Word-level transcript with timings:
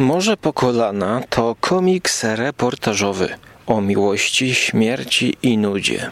Morze 0.00 0.36
po 0.36 0.52
kolana 0.52 1.22
to 1.30 1.56
komiks 1.60 2.24
reportażowy 2.24 3.28
o 3.66 3.80
miłości, 3.80 4.54
śmierci 4.54 5.36
i 5.42 5.58
nudzie. 5.58 6.10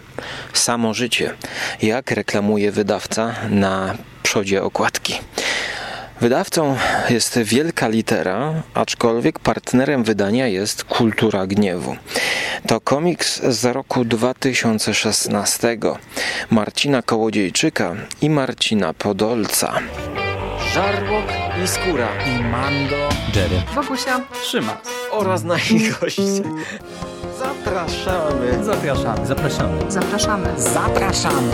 Samo 0.52 0.94
życie, 0.94 1.34
jak 1.82 2.10
reklamuje 2.10 2.72
wydawca 2.72 3.34
na 3.50 3.94
przodzie 4.22 4.62
okładki. 4.62 5.14
Wydawcą 6.20 6.76
jest 7.10 7.38
wielka 7.38 7.88
litera, 7.88 8.62
aczkolwiek 8.74 9.38
partnerem 9.38 10.04
wydania 10.04 10.46
jest 10.46 10.84
Kultura 10.84 11.46
Gniewu. 11.46 11.96
To 12.66 12.80
komiks 12.80 13.42
z 13.42 13.64
roku 13.64 14.04
2016 14.04 15.78
Marcina 16.50 17.02
Kołodziejczyka 17.02 17.96
i 18.22 18.30
Marcina 18.30 18.94
Podolca. 18.94 19.80
Żarłok 20.74 21.24
i 21.64 21.68
Skóra 21.68 22.08
i 22.26 22.44
Mando, 22.44 22.96
Jerry, 23.34 23.62
Wokusia, 23.74 24.20
Trzyma 24.42 24.76
oraz 25.10 25.44
nasi 25.44 25.90
goście. 26.00 26.22
Zapraszamy. 27.38 28.64
Zapraszamy. 28.64 29.26
Zapraszamy. 29.26 29.90
Zapraszamy. 29.90 30.48
Zapraszamy. 30.56 31.52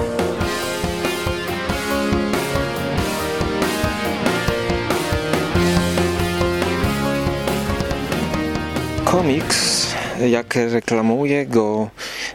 Komiks, 9.04 9.86
jak 10.28 10.54
reklamuje 10.54 11.46
go 11.46 11.88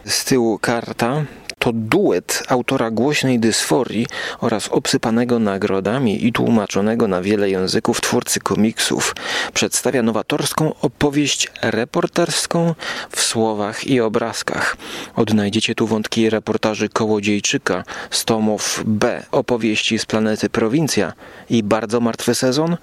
z 0.04 0.24
tyłu 0.24 0.58
karta, 0.58 1.22
to 1.60 1.72
duet 1.72 2.42
autora 2.48 2.90
głośnej 2.90 3.38
dysforii 3.38 4.06
oraz 4.40 4.68
obsypanego 4.68 5.38
nagrodami 5.38 6.26
i 6.26 6.32
tłumaczonego 6.32 7.08
na 7.08 7.22
wiele 7.22 7.50
języków 7.50 8.00
twórcy 8.00 8.40
komiksów 8.40 9.14
przedstawia 9.54 10.02
nowatorską 10.02 10.74
opowieść 10.82 11.48
reporterską 11.62 12.74
w 13.10 13.20
słowach 13.20 13.86
i 13.86 14.00
obrazkach. 14.00 14.76
Odnajdziecie 15.16 15.74
tu 15.74 15.86
wątki 15.86 16.30
reportaży 16.30 16.88
Kołodziejczyka 16.88 17.84
z 18.10 18.24
tomów 18.24 18.82
B 18.86 19.22
opowieści 19.32 19.98
z 19.98 20.06
planety 20.06 20.50
Prowincja 20.50 21.12
i 21.50 21.62
Bardzo 21.62 22.00
Martwy 22.00 22.34
Sezon 22.34 22.76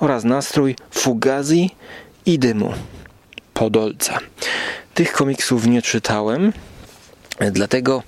oraz 0.00 0.24
nastrój 0.24 0.76
Fugazi 0.90 1.70
i 2.26 2.38
Dymu. 2.38 2.72
Podolca. 3.54 4.18
Tych 4.94 5.12
komiksów 5.12 5.66
nie 5.66 5.82
czytałem, 5.82 6.52
dlatego 7.40 8.02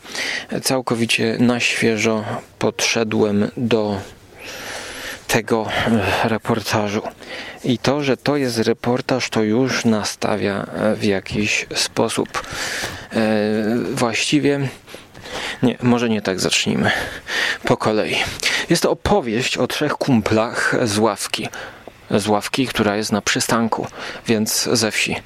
całkowicie 0.62 1.36
na 1.38 1.60
świeżo 1.60 2.24
podszedłem 2.58 3.50
do 3.56 4.00
tego 5.26 5.68
reportażu. 6.24 7.02
I 7.64 7.78
to, 7.78 8.02
że 8.02 8.16
to 8.16 8.36
jest 8.36 8.58
reportaż, 8.58 9.30
to 9.30 9.42
już 9.42 9.84
nastawia 9.84 10.66
w 10.96 11.04
jakiś 11.04 11.66
sposób. 11.74 12.42
Właściwie. 13.90 14.68
Nie, 15.62 15.76
może 15.82 16.08
nie 16.08 16.22
tak 16.22 16.40
zacznijmy. 16.40 16.90
Po 17.64 17.76
kolei. 17.76 18.16
Jest 18.70 18.82
to 18.82 18.90
opowieść 18.90 19.56
o 19.56 19.66
trzech 19.66 19.92
kumplach 19.92 20.76
z 20.84 20.98
ławki 20.98 21.48
z 22.10 22.26
ławki, 22.26 22.66
która 22.66 22.96
jest 22.96 23.12
na 23.12 23.22
przystanku, 23.22 23.86
więc 24.26 24.68
ze 24.72 24.90
wsi. 24.90 25.16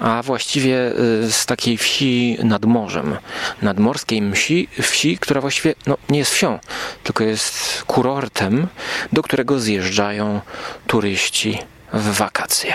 A 0.00 0.22
właściwie 0.22 0.92
y, 1.24 1.32
z 1.32 1.46
takiej 1.46 1.78
wsi 1.78 2.38
nad 2.42 2.64
morzem. 2.64 3.16
Nadmorskiej 3.62 4.32
wsi, 4.32 4.68
wsi 4.82 5.18
która 5.18 5.40
właściwie 5.40 5.74
no, 5.86 5.98
nie 6.08 6.18
jest 6.18 6.32
wsią, 6.32 6.58
tylko 7.02 7.24
jest 7.24 7.82
kurortem, 7.86 8.66
do 9.12 9.22
którego 9.22 9.60
zjeżdżają 9.60 10.40
turyści 10.86 11.58
w 11.92 12.16
wakacje. 12.16 12.74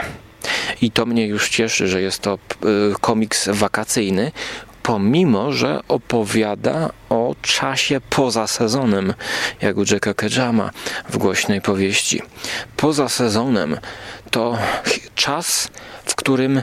I 0.81 0.91
to 0.91 1.05
mnie 1.05 1.27
już 1.27 1.49
cieszy, 1.49 1.87
że 1.87 2.01
jest 2.01 2.21
to 2.21 2.33
y, 2.35 2.95
komiks 3.01 3.49
wakacyjny, 3.51 4.31
pomimo 4.87 5.51
że 5.51 5.79
opowiada 5.87 6.89
o 7.09 7.35
czasie 7.41 8.01
poza 8.09 8.47
sezonem, 8.47 9.13
jak 9.61 9.77
u 9.77 9.83
Jacka 9.91 10.13
Kejama 10.13 10.71
w 11.09 11.17
głośnej 11.17 11.61
powieści. 11.61 12.21
Poza 12.77 13.09
sezonem 13.09 13.77
to 14.31 14.57
czas, 15.15 15.69
w 16.05 16.15
którym 16.15 16.61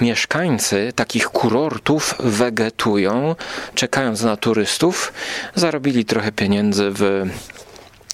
mieszkańcy 0.00 0.92
takich 0.94 1.28
kurortów 1.28 2.14
wegetują, 2.18 3.36
czekając 3.74 4.22
na 4.22 4.36
turystów, 4.36 5.12
zarobili 5.54 6.04
trochę 6.04 6.32
pieniędzy 6.32 6.90
w, 6.90 7.26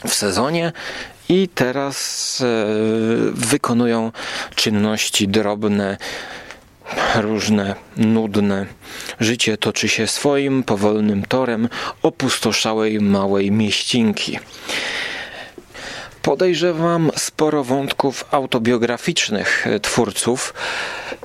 w 0.08 0.14
sezonie 0.14 0.72
i 1.28 1.48
teraz 1.54 2.40
e, 2.40 2.46
wykonują 3.32 4.12
czynności 4.54 5.28
drobne, 5.28 5.96
różne, 7.14 7.74
nudne. 7.96 8.66
Życie 9.20 9.56
toczy 9.56 9.88
się 9.88 10.06
swoim 10.06 10.62
powolnym 10.62 11.22
torem 11.22 11.68
opustoszałej 12.02 13.00
małej 13.00 13.50
mieścinki. 13.50 14.38
Podejrzewam 16.22 17.10
sporo 17.16 17.64
wątków 17.64 18.24
autobiograficznych 18.30 19.66
twórców. 19.82 20.54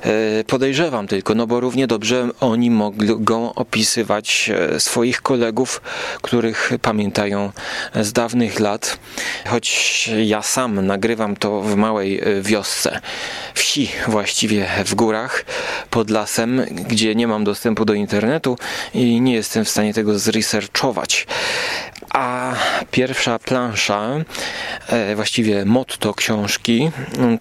E, 0.02 0.44
podejrzewam 0.44 1.06
tylko, 1.06 1.34
no 1.34 1.46
bo 1.46 1.60
równie 1.60 1.86
dobrze 1.86 2.28
oni 2.40 2.70
mogą 2.70 3.54
opisywać 3.54 4.50
e, 4.54 4.80
swoich 4.80 5.22
kolegów, 5.22 5.80
których 6.22 6.70
pamiętają 6.82 7.52
z 7.94 8.12
dawnych 8.12 8.60
lat. 8.60 8.98
Choć 9.46 10.10
ja 10.24 10.42
sam 10.42 10.86
nagrywam 10.86 11.36
to 11.36 11.60
w 11.62 11.76
małej 11.76 12.20
e, 12.20 12.42
wiosce, 12.42 13.00
wsi 13.54 13.90
właściwie 14.08 14.66
w 14.84 14.94
górach, 14.94 15.44
pod 15.90 16.10
lasem, 16.10 16.62
gdzie 16.70 17.14
nie 17.14 17.28
mam 17.28 17.44
dostępu 17.44 17.84
do 17.84 17.94
internetu 17.94 18.58
i 18.94 19.20
nie 19.20 19.34
jestem 19.34 19.64
w 19.64 19.68
stanie 19.68 19.94
tego 19.94 20.18
zresearchować. 20.18 21.26
A 22.16 22.54
pierwsza 22.90 23.38
plansza, 23.38 24.10
właściwie 25.14 25.64
motto 25.64 26.14
książki, 26.14 26.90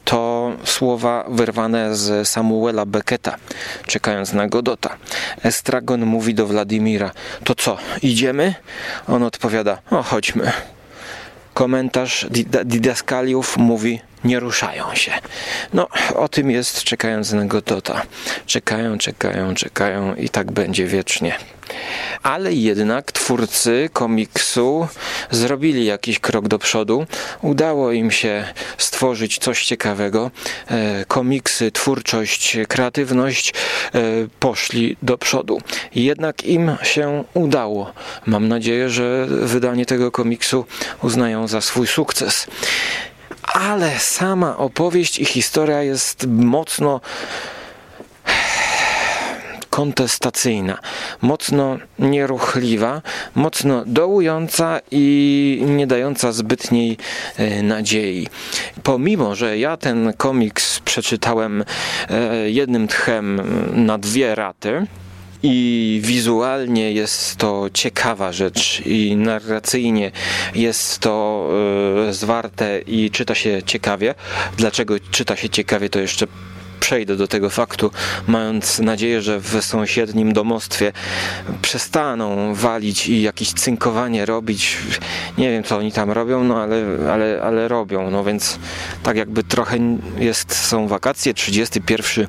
to 0.06 0.52
słowa 0.64 1.26
wyrwane 1.30 1.96
z 1.96 2.28
Samuela 2.30 2.86
Becketa, 2.86 3.36
czekając 3.88 4.34
na 4.34 4.48
Godota. 4.48 4.98
Estragon 5.44 6.06
mówi 6.06 6.34
do 6.34 6.48
Wladimira: 6.48 7.12
To 7.44 7.56
co, 7.56 7.78
idziemy? 8.02 8.56
On 9.08 9.24
odpowiada: 9.24 9.78
O, 9.92 10.04
chodźmy. 10.04 10.52
Komentarz 11.54 12.28
Didaskaliów 12.66 13.58
mówi: 13.58 14.02
nie 14.24 14.40
ruszają 14.40 14.96
się. 14.96 15.12
No, 15.74 15.88
o 16.16 16.30
tym 16.30 16.52
jest 16.52 16.84
czekając 16.84 17.32
na 17.32 17.46
Godota. 17.46 18.02
Czekają, 18.46 18.98
czekają, 18.98 19.56
czekają 19.56 20.16
i 20.16 20.30
tak 20.30 20.52
będzie 20.52 20.88
wiecznie. 20.88 21.36
Ale 22.26 22.54
jednak 22.54 23.12
twórcy 23.12 23.90
komiksu 23.94 24.88
zrobili 25.32 25.86
jakiś 25.86 26.20
krok 26.20 26.48
do 26.48 26.60
przodu. 26.60 27.06
Udało 27.42 27.92
im 27.92 28.12
się 28.12 28.48
stworzyć 28.78 29.38
coś 29.38 29.66
ciekawego. 29.66 30.32
E, 30.68 31.06
komiksy, 31.08 31.72
twórczość, 31.72 32.58
kreatywność 32.68 33.50
e, 33.50 34.02
poszli 34.40 34.98
do 35.02 35.18
przodu. 35.18 35.62
Jednak 35.96 36.44
im 36.44 36.72
się 36.84 37.24
udało. 37.34 37.92
Mam 38.26 38.48
nadzieję, 38.48 38.90
że 38.90 39.28
wydanie 39.30 39.86
tego 39.86 40.12
komiksu 40.12 40.66
uznają 41.02 41.48
za 41.48 41.62
swój 41.62 41.88
sukces 41.88 42.48
ale 43.54 44.00
sama 44.00 44.58
opowieść 44.58 45.20
i 45.20 45.26
historia 45.26 45.84
jest 45.84 46.28
mocno 46.28 47.02
kontestacyjna, 49.76 50.78
mocno 51.22 51.78
nieruchliwa, 52.00 53.02
mocno 53.36 53.84
dołująca 53.86 54.80
i 54.92 55.64
nie 55.68 55.88
dająca 55.88 56.32
zbytniej 56.32 56.98
e, 57.38 57.64
nadziei. 57.64 58.28
Pomimo, 58.84 59.36
że 59.36 59.58
ja 59.58 59.78
ten 59.78 60.14
komiks 60.18 60.80
przeczytałem 60.80 61.64
e, 62.10 62.50
jednym 62.50 62.88
tchem 62.88 63.42
na 63.86 63.98
dwie 63.98 64.36
raty, 64.36 64.88
i 65.44 66.00
wizualnie 66.04 66.92
jest 66.92 67.36
to 67.36 67.70
ciekawa 67.74 68.32
rzecz 68.32 68.82
i 68.86 69.16
narracyjnie 69.16 70.12
jest 70.56 71.00
to 71.00 71.50
y, 72.10 72.14
zwarte 72.14 72.80
i 72.80 73.12
czyta 73.12 73.36
się 73.36 73.64
ciekawie. 73.64 74.16
Dlaczego 74.58 74.96
czyta 75.12 75.36
się 75.36 75.50
ciekawie, 75.50 75.90
to 75.90 76.00
jeszcze 76.00 76.28
przejdę 76.80 77.16
do 77.16 77.28
tego 77.28 77.50
faktu, 77.50 77.92
mając 78.28 78.80
nadzieję, 78.80 79.22
że 79.22 79.40
w 79.40 79.62
sąsiednim 79.62 80.34
domostwie 80.34 80.92
przestaną 81.62 82.54
walić 82.54 83.08
i 83.08 83.22
jakieś 83.22 83.54
cynkowanie 83.54 84.26
robić. 84.26 84.78
Nie 85.38 85.50
wiem, 85.50 85.64
co 85.64 85.78
oni 85.78 85.92
tam 85.92 86.12
robią, 86.12 86.44
no 86.44 86.62
ale, 86.62 86.84
ale, 87.14 87.42
ale 87.42 87.68
robią. 87.68 88.12
No 88.12 88.24
więc 88.24 88.60
tak 89.04 89.18
jakby 89.18 89.44
trochę 89.44 89.78
jest, 90.18 90.56
są 90.56 90.88
wakacje, 90.88 91.34
31 91.34 92.28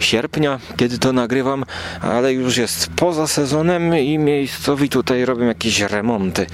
sierpnia, 0.00 0.60
kiedy 0.76 0.98
to 0.98 1.12
nagrywam, 1.12 1.64
ale 2.00 2.32
już 2.32 2.56
jest 2.56 2.90
poza 2.96 3.26
sezonem 3.26 3.96
i 3.98 4.18
miejscowi 4.18 4.88
tutaj 4.88 5.24
robią 5.24 5.46
jakieś 5.46 5.80
remonty. 5.80 6.46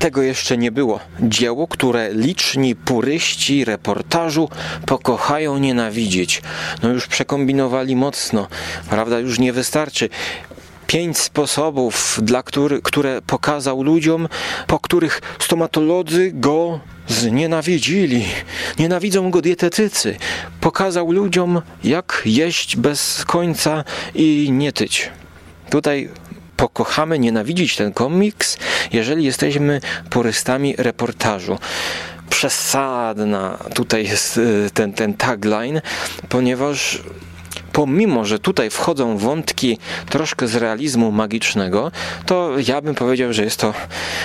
Tego 0.00 0.22
jeszcze 0.22 0.56
nie 0.56 0.72
było. 0.72 1.00
Dzieło, 1.20 1.68
które 1.68 2.14
liczni 2.14 2.76
puryści 2.76 3.64
reportażu 3.64 4.48
pokochają 4.86 5.58
nienawidzić. 5.58 6.42
No 6.82 6.88
już 6.88 7.06
przekombinowali 7.06 7.96
mocno. 7.96 8.48
Prawda 8.90 9.18
już 9.18 9.38
nie 9.38 9.52
wystarczy 9.52 10.08
pięć 10.86 11.18
sposobów, 11.18 12.20
dla 12.22 12.42
który, 12.42 12.82
które 12.82 13.22
pokazał 13.22 13.82
ludziom, 13.82 14.28
po 14.66 14.78
których 14.78 15.22
stomatolodzy 15.38 16.30
go 16.34 16.80
znienawidzili. 17.08 18.24
Nienawidzą 18.78 19.30
go 19.30 19.42
dietetycy. 19.42 20.16
Pokazał 20.60 21.12
ludziom, 21.12 21.62
jak 21.84 22.22
jeść 22.24 22.76
bez 22.76 23.24
końca 23.24 23.84
i 24.14 24.48
nie 24.52 24.72
tyć. 24.72 25.10
Tutaj 25.70 26.08
pokochamy 26.60 27.18
nienawidzić 27.18 27.76
ten 27.76 27.92
komiks, 27.92 28.58
jeżeli 28.92 29.24
jesteśmy 29.24 29.80
porystami 30.10 30.74
reportażu. 30.78 31.58
Przesadna 32.30 33.58
tutaj 33.74 34.04
jest 34.04 34.36
y, 34.38 34.70
ten, 34.74 34.92
ten 34.92 35.14
tagline, 35.14 35.82
ponieważ 36.28 37.02
pomimo, 37.72 38.24
że 38.24 38.38
tutaj 38.38 38.70
wchodzą 38.70 39.18
wątki 39.18 39.78
troszkę 40.10 40.48
z 40.48 40.56
realizmu 40.56 41.12
magicznego, 41.12 41.90
to 42.26 42.50
ja 42.66 42.80
bym 42.80 42.94
powiedział, 42.94 43.32
że 43.32 43.44
jest 43.44 43.60
to 43.60 43.74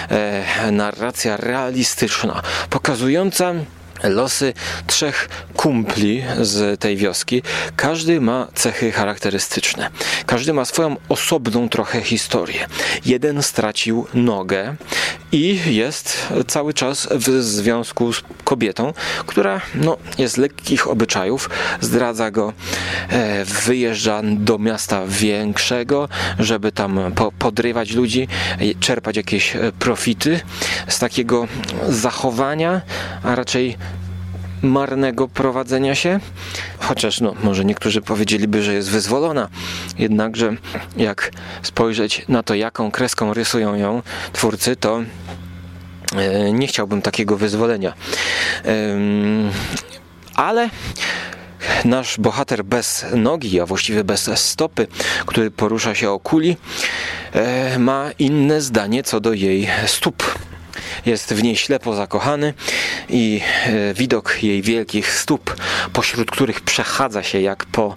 e, 0.09 0.71
narracja 0.71 1.37
realistyczna, 1.37 2.41
pokazująca 2.69 3.53
losy 4.03 4.53
trzech 4.87 5.29
kumpli 5.65 6.23
z 6.41 6.79
tej 6.79 6.97
wioski. 6.97 7.41
Każdy 7.75 8.21
ma 8.21 8.47
cechy 8.53 8.91
charakterystyczne. 8.91 9.89
Każdy 10.25 10.53
ma 10.53 10.65
swoją 10.65 10.95
osobną 11.09 11.69
trochę 11.69 12.01
historię. 12.01 12.67
Jeden 13.05 13.43
stracił 13.43 14.07
nogę 14.13 14.75
i 15.31 15.59
jest 15.65 16.27
cały 16.47 16.73
czas 16.73 17.07
w 17.11 17.43
związku 17.43 18.13
z 18.13 18.23
kobietą, 18.43 18.93
która 19.25 19.61
no, 19.75 19.97
jest 20.17 20.37
lekkich 20.37 20.87
obyczajów, 20.87 21.49
zdradza 21.81 22.31
go, 22.31 22.53
e, 23.09 23.45
wyjeżdża 23.45 24.21
do 24.23 24.57
miasta 24.57 25.01
większego, 25.07 26.09
żeby 26.39 26.71
tam 26.71 26.99
po, 27.15 27.31
podrywać 27.31 27.91
ludzi, 27.91 28.27
czerpać 28.79 29.17
jakieś 29.17 29.55
e, 29.55 29.71
profity 29.79 30.39
z 30.87 30.99
takiego 30.99 31.47
zachowania, 31.89 32.81
a 33.23 33.35
raczej 33.35 33.77
marnego 34.65 35.27
prowadzenia 35.27 35.95
się, 35.95 36.19
chociaż 36.79 37.21
no, 37.21 37.33
może 37.43 37.65
niektórzy 37.65 38.01
powiedzieliby, 38.01 38.63
że 38.63 38.73
jest 38.73 38.89
wyzwolona, 38.89 39.49
jednakże 39.97 40.55
jak 40.97 41.31
spojrzeć 41.63 42.25
na 42.27 42.43
to, 42.43 42.55
jaką 42.55 42.91
kreską 42.91 43.33
rysują 43.33 43.75
ją 43.75 44.01
twórcy, 44.33 44.75
to 44.75 45.01
e, 46.15 46.51
nie 46.51 46.67
chciałbym 46.67 47.01
takiego 47.01 47.37
wyzwolenia. 47.37 47.93
Ale 50.35 50.69
nasz 51.85 52.17
bohater 52.17 52.63
bez 52.63 53.05
nogi, 53.15 53.59
a 53.59 53.65
właściwie 53.65 54.03
bez 54.03 54.29
stopy, 54.35 54.87
który 55.25 55.51
porusza 55.51 55.95
się 55.95 56.11
o 56.11 56.19
kuli, 56.19 56.57
e, 57.33 57.79
ma 57.79 58.11
inne 58.19 58.61
zdanie 58.61 59.03
co 59.03 59.19
do 59.19 59.33
jej 59.33 59.67
stóp 59.85 60.23
jest 61.05 61.33
w 61.33 61.43
niej 61.43 61.55
ślepo 61.55 61.95
zakochany 61.95 62.53
i 63.09 63.41
e, 63.65 63.93
widok 63.93 64.43
jej 64.43 64.61
wielkich 64.61 65.11
stóp, 65.11 65.55
pośród 65.93 66.31
których 66.31 66.61
przechadza 66.61 67.23
się 67.23 67.41
jak 67.41 67.65
po 67.65 67.95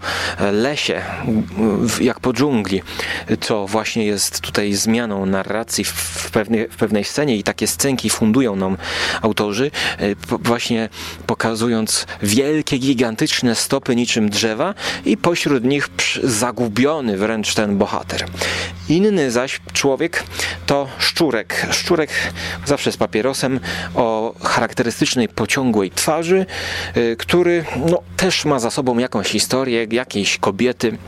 lesie, 0.53 1.03
jak 2.01 2.21
po 2.21 2.33
dżungli, 2.33 2.83
co 3.41 3.67
właśnie 3.67 4.07
jest 4.07 4.41
tutaj 4.41 4.75
zmianą 4.75 5.27
narracji 5.27 5.85
w 5.85 6.31
pewnej, 6.33 6.69
w 6.69 6.77
pewnej 6.77 7.05
scenie 7.05 7.37
i 7.37 7.43
takie 7.43 7.67
scenki 7.67 8.11
fundują 8.11 8.57
nam 8.57 8.77
autorzy, 9.23 9.71
e, 9.99 10.15
właśnie 10.31 10.89
pokazując 11.27 12.07
wielkie, 12.23 12.79
gigantyczne 12.79 13.55
stopy 13.55 13.97
niczym 13.97 14.31
drzewa 14.31 14.75
i 15.05 15.17
pośród 15.17 15.65
nich 15.65 15.89
zagubiony 16.23 17.17
wręcz 17.17 17.55
ten 17.55 17.79
bohater. 17.79 18.25
Inny 18.89 19.31
zaś 19.31 19.61
człowiek 19.73 20.25
to 20.69 20.89
szczurek. 20.99 21.67
Szczurek 21.71 22.11
zawsze 22.67 22.93
z 22.93 22.97
papierosem 22.97 23.61
o 23.95 24.35
charakterystycznej 24.43 25.29
pociągłej 25.29 25.91
twarzy, 25.91 26.47
y, 26.97 27.17
który 27.19 27.65
no, 27.91 28.03
też 28.17 28.45
ma 28.45 28.59
za 28.59 28.71
sobą 28.71 28.99
jakąś 28.99 29.27
historię, 29.27 29.87
jakiejś 29.91 30.39
kobiety 30.39 30.99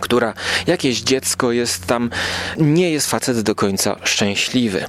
która 0.00 0.34
jakieś 0.66 1.00
dziecko 1.00 1.52
jest 1.52 1.86
tam, 1.86 2.10
nie 2.56 2.90
jest 2.90 3.10
facet 3.10 3.40
do 3.40 3.54
końca 3.54 3.96
szczęśliwy. 4.04 4.84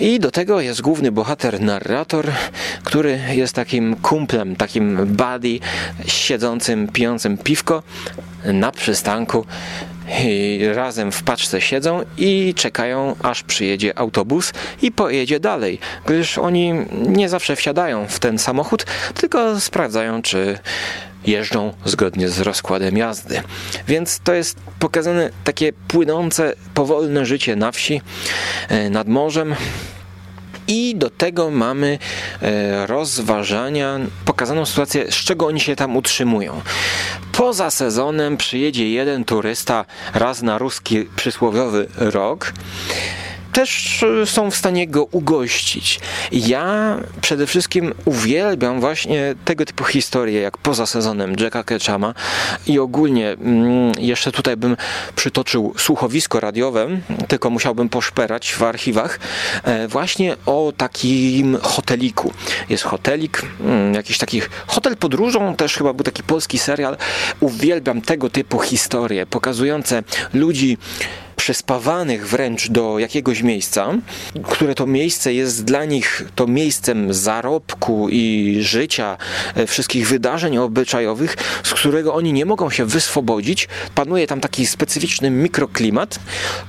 I 0.00 0.20
do 0.20 0.30
tego 0.30 0.60
jest 0.60 0.80
główny 0.80 1.12
bohater, 1.12 1.60
narrator, 1.60 2.26
który 2.84 3.20
jest 3.30 3.54
takim 3.54 3.96
kumplem, 3.96 4.56
takim 4.56 5.06
buddy, 5.06 5.58
siedzącym, 6.06 6.88
pijącym 6.88 7.38
piwko 7.38 7.82
na 8.44 8.72
przystanku 8.72 9.46
razem 10.74 11.12
w 11.12 11.22
paczce 11.22 11.60
siedzą 11.60 12.02
i 12.18 12.54
czekają, 12.56 13.16
aż 13.22 13.42
przyjedzie 13.42 13.98
autobus 13.98 14.52
i 14.82 14.92
pojedzie 14.92 15.40
dalej, 15.40 15.78
gdyż 16.06 16.38
oni 16.38 16.72
nie 16.92 17.28
zawsze 17.28 17.56
wsiadają 17.56 18.06
w 18.06 18.18
ten 18.18 18.38
samochód, 18.38 18.86
tylko 19.14 19.60
sprawdzają, 19.60 20.22
czy 20.22 20.58
jeżdżą 21.26 21.72
zgodnie 21.84 22.28
z 22.28 22.40
rozkładem 22.40 22.96
jazdy. 22.96 23.42
Więc 23.88 24.20
to 24.20 24.34
jest 24.34 24.58
pokazane 24.78 25.30
takie 25.44 25.72
płynące, 25.72 26.54
powolne 26.74 27.26
życie 27.26 27.56
na 27.56 27.72
wsi, 27.72 28.00
e, 28.68 28.90
nad 28.90 29.08
morzem. 29.08 29.54
I 30.68 30.94
do 30.96 31.10
tego 31.10 31.50
mamy 31.50 31.98
e, 32.42 32.86
rozważania, 32.86 34.00
pokazaną 34.24 34.66
sytuację, 34.66 35.12
z 35.12 35.14
czego 35.14 35.46
oni 35.46 35.60
się 35.60 35.76
tam 35.76 35.96
utrzymują. 35.96 36.60
Poza 37.32 37.70
sezonem 37.70 38.36
przyjedzie 38.36 38.90
jeden 38.90 39.24
turysta 39.24 39.84
raz 40.14 40.42
na 40.42 40.58
ruski 40.58 41.08
przysłowiowy 41.16 41.88
rok 41.96 42.52
też 43.52 44.02
e, 44.02 44.26
są 44.26 44.50
w 44.50 44.56
stanie 44.56 44.88
go 44.88 45.04
ugościć. 45.04 46.00
Ja 46.32 46.96
przede 47.20 47.46
wszystkim 47.46 47.94
uwielbiam 48.04 48.80
właśnie 48.80 49.34
tego 49.44 49.64
typu 49.64 49.84
historie, 49.84 50.40
jak 50.40 50.58
poza 50.58 50.86
sezonem 50.86 51.34
Jacka 51.40 51.64
Ketchama 51.64 52.14
i 52.66 52.78
ogólnie 52.78 53.30
mm, 53.30 53.92
jeszcze 53.98 54.32
tutaj 54.32 54.56
bym 54.56 54.76
przytoczył 55.16 55.74
słuchowisko 55.78 56.40
radiowe, 56.40 56.88
tylko 57.28 57.50
musiałbym 57.50 57.88
poszperać 57.88 58.52
w 58.54 58.62
archiwach, 58.62 59.20
e, 59.64 59.88
właśnie 59.88 60.36
o 60.46 60.72
takim 60.76 61.58
hoteliku. 61.62 62.32
Jest 62.68 62.84
hotelik, 62.84 63.42
mm, 63.60 63.94
jakiś 63.94 64.18
taki 64.18 64.42
hotel 64.66 64.96
podróżą, 64.96 65.56
też 65.56 65.76
chyba 65.76 65.92
był 65.92 66.04
taki 66.04 66.22
polski 66.22 66.58
serial. 66.58 66.96
Uwielbiam 67.40 68.02
tego 68.02 68.30
typu 68.30 68.58
historie, 68.58 69.26
pokazujące 69.26 70.02
ludzi 70.34 70.78
przyspawanych 71.42 72.28
wręcz 72.28 72.68
do 72.68 72.98
jakiegoś 72.98 73.42
miejsca, 73.42 73.94
które 74.48 74.74
to 74.74 74.86
miejsce 74.86 75.34
jest 75.34 75.64
dla 75.64 75.84
nich 75.84 76.24
to 76.34 76.46
miejscem 76.46 77.14
zarobku 77.14 78.08
i 78.08 78.56
życia, 78.60 79.16
e, 79.54 79.66
wszystkich 79.66 80.08
wydarzeń 80.08 80.58
obyczajowych, 80.58 81.36
z 81.62 81.74
którego 81.74 82.14
oni 82.14 82.32
nie 82.32 82.46
mogą 82.46 82.70
się 82.70 82.84
wyswobodzić. 82.84 83.68
Panuje 83.94 84.26
tam 84.26 84.40
taki 84.40 84.66
specyficzny 84.66 85.30
mikroklimat, 85.30 86.18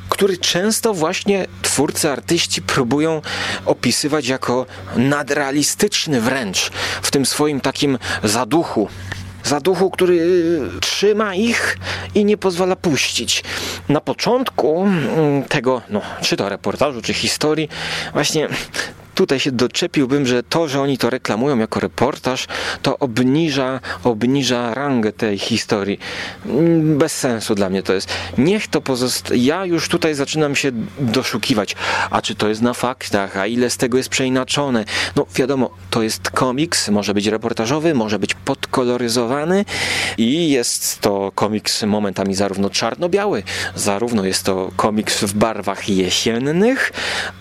który 0.09 0.37
często 0.37 0.93
właśnie 0.93 1.45
twórcy, 1.61 2.09
artyści 2.09 2.61
próbują 2.61 3.21
opisywać 3.65 4.27
jako 4.27 4.65
nadrealistyczny 4.95 6.21
wręcz 6.21 6.71
w 7.01 7.11
tym 7.11 7.25
swoim 7.25 7.61
takim 7.61 7.97
zaduchu 8.23 8.87
zaduchu, 9.43 9.89
który 9.89 10.13
y, 10.15 10.79
trzyma 10.81 11.35
ich 11.35 11.77
i 12.15 12.25
nie 12.25 12.37
pozwala 12.37 12.75
puścić. 12.75 13.43
Na 13.89 14.01
początku 14.01 14.83
mm, 14.83 15.43
tego, 15.43 15.81
no, 15.89 16.01
czy 16.21 16.37
to 16.37 16.49
reportażu, 16.49 17.01
czy 17.01 17.13
historii, 17.13 17.69
właśnie 18.13 18.49
tutaj 19.15 19.39
się 19.39 19.51
doczepiłbym, 19.51 20.25
że 20.25 20.43
to, 20.43 20.67
że 20.67 20.81
oni 20.81 20.97
to 20.97 21.09
reklamują 21.09 21.57
jako 21.57 21.79
reportaż, 21.79 22.47
to 22.81 22.99
obniża, 22.99 23.79
obniża 24.03 24.73
rangę 24.73 25.11
tej 25.11 25.37
historii. 25.37 25.99
Mm, 26.45 26.97
bez 26.97 27.19
sensu 27.19 27.55
dla 27.55 27.69
mnie 27.69 27.83
to 27.83 27.93
jest. 27.93 28.09
Niech 28.37 28.67
to 28.67 28.81
pozostaje. 28.81 29.43
Ja 29.43 29.65
już 29.65 29.89
tutaj 29.89 30.15
zaczynam 30.15 30.55
się 30.55 30.71
doszukiwać, 30.99 31.75
a 32.09 32.21
czy 32.21 32.35
to 32.35 32.49
jest 32.49 32.61
na 32.61 32.73
faktach, 32.73 33.37
a 33.37 33.47
ile 33.47 33.69
z 33.69 33.77
tego 33.77 33.97
jest 33.97 34.09
przeinaczone. 34.09 34.85
No 35.15 35.25
wiadomo, 35.35 35.69
to 35.89 36.03
jest 36.03 36.29
komiks, 36.29 36.89
może 36.89 37.13
być 37.13 37.27
reportażowy, 37.27 37.93
może 37.93 38.19
być 38.19 38.33
podkoloryzowany 38.33 39.65
i 40.17 40.49
jest 40.49 40.99
to 41.01 41.31
komiks 41.35 41.83
momentami 41.83 42.35
zarówno 42.35 42.69
czarno-biały, 42.69 43.43
zarówno 43.75 44.25
jest 44.25 44.43
to 44.43 44.71
komiks 44.75 45.23
w 45.23 45.33
barwach 45.33 45.89
jesiennych, 45.89 46.91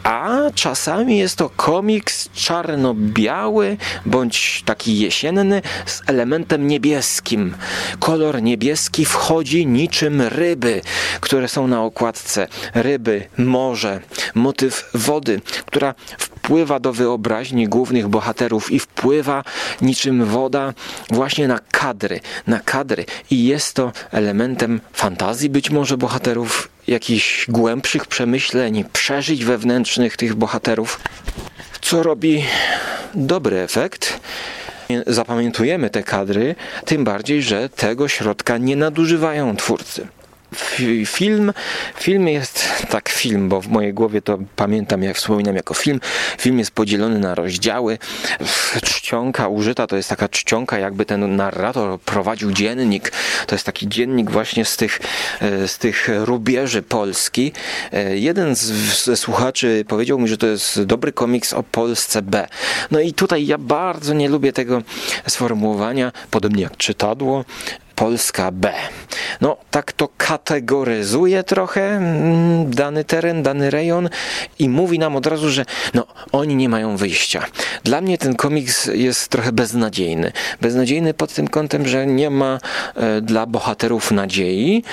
a 0.03 0.39
czasami 0.55 1.19
jest 1.19 1.37
to 1.37 1.51
komiks 1.63 2.29
czarno-biały 2.35 3.77
bądź 4.07 4.63
taki 4.65 4.99
jesienny 4.99 5.63
z 5.87 6.03
elementem 6.07 6.67
niebieskim. 6.67 7.55
Kolor 7.99 8.43
niebieski 8.43 9.05
wchodzi 9.05 9.67
niczym 9.67 10.23
ryby, 10.23 10.81
które 11.21 11.49
są 11.49 11.67
na 11.67 11.83
okładce. 11.83 12.49
Ryby, 12.75 13.29
morze, 13.39 14.01
motyw 14.35 14.91
wody, 14.95 15.41
która 15.67 15.95
wpływa 16.19 16.81
do 16.81 16.93
wyobraźni 16.93 17.69
głównych 17.69 18.09
bohaterów 18.09 18.73
i 18.73 18.79
wpływa 18.79 19.45
niczym 19.83 20.25
woda 20.25 20.75
właśnie 21.11 21.49
na 21.49 21.59
kadry, 21.71 22.21
na 22.47 22.61
kadry 22.61 23.05
i 23.31 23.45
jest 23.45 23.75
to 23.75 23.93
elementem 24.11 24.81
fantazji 24.93 25.51
być 25.51 25.71
może 25.71 25.97
bohaterów, 25.97 26.69
jakichś 26.87 27.51
głębszych 27.51 28.07
przemyśleń, 28.07 28.85
przeżyć 28.93 29.45
wewnętrznych 29.45 30.17
tych 30.17 30.35
bohaterów, 30.35 31.01
co 31.93 32.03
robi 32.03 32.45
dobry 33.15 33.59
efekt 33.59 34.21
zapamiętujemy 35.07 35.91
te 35.91 36.03
kadry, 36.03 36.55
tym 36.85 37.05
bardziej, 37.05 37.43
że 37.43 37.69
tego 37.69 38.09
środka 38.09 38.59
nie 38.59 38.77
nadużywają 38.77 39.57
twórcy. 39.57 40.07
Film, 41.07 41.53
film 41.97 42.29
jest 42.29 42.69
tak 42.91 43.09
film, 43.09 43.49
bo 43.49 43.61
w 43.61 43.69
mojej 43.69 43.95
głowie 43.95 44.23
to 44.23 44.39
pamiętam, 44.57 45.03
jak 45.03 45.17
wspominam 45.17 45.57
jako 45.57 45.75
film. 45.75 46.01
Film 46.39 46.59
jest 46.59 46.71
podzielony 46.71 47.19
na 47.19 47.35
rozdziały. 47.35 47.99
Czcionka 48.83 49.49
użyta 49.49 49.87
to 49.87 49.97
jest 49.97 50.09
taka 50.09 50.29
czcionka, 50.29 50.79
jakby 50.79 51.05
ten 51.05 51.37
narrator 51.37 52.01
prowadził 52.01 52.53
dziennik. 52.53 53.13
To 53.47 53.55
jest 53.55 53.67
taki 53.67 53.89
dziennik 53.89 54.31
właśnie 54.31 54.65
z 54.65 54.77
tych, 54.77 55.01
e, 55.41 55.69
z 55.69 55.79
tych 55.79 56.09
rubieży 56.25 56.83
Polski. 56.83 57.53
E, 57.93 58.17
jeden 58.19 58.57
z, 58.57 58.61
ze 59.05 59.17
słuchaczy 59.17 59.85
powiedział 59.89 60.19
mi, 60.19 60.29
że 60.29 60.39
to 60.39 60.47
jest 60.47 60.83
dobry 60.83 61.13
komiks 61.13 61.53
o 61.53 61.63
Polsce 61.63 62.23
B. 62.23 62.49
No 62.91 63.01
i 63.01 63.13
tutaj 63.13 63.47
ja 63.47 63.59
bardzo 63.59 64.15
nie 64.15 64.29
lubię 64.29 64.53
tego 64.53 64.83
sformułowania, 65.29 66.13
podobnie 66.31 66.63
jak 66.63 66.77
czytadło. 66.77 67.45
Polska 68.03 68.51
B. 68.51 68.73
No, 69.41 69.57
tak 69.71 69.93
to 69.93 70.09
kategoryzuje 70.17 71.43
trochę 71.43 71.81
mm, 71.81 72.71
dany 72.71 73.05
teren, 73.05 73.43
dany 73.43 73.71
rejon 73.71 74.09
i 74.59 74.69
mówi 74.69 74.99
nam 74.99 75.17
od 75.17 75.27
razu, 75.27 75.51
że 75.51 75.65
no, 75.95 76.07
oni 76.33 76.57
nie 76.57 76.69
mają 76.69 76.97
wyjścia. 76.97 77.45
Dla 77.85 78.01
mnie 78.01 78.19
ten 78.19 78.35
komiks 78.35 78.87
jest 78.87 79.29
trochę 79.29 79.53
beznadziejny. 79.53 80.33
Beznadziejny 80.61 81.15
pod 81.15 81.35
tym 81.35 81.49
kątem, 81.49 81.87
że 81.89 82.07
nie 82.07 82.31
ma 82.31 82.59
e, 82.95 83.21
dla 83.21 83.47
bohaterów 83.47 84.11
nadziei 84.11 84.85